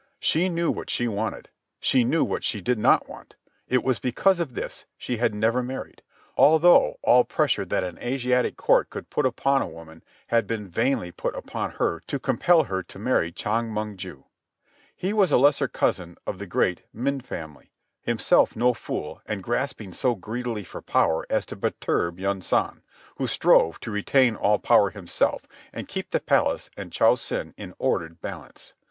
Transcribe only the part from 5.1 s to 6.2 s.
had never married,